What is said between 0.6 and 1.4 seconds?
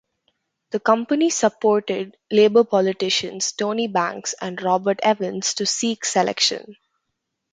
The company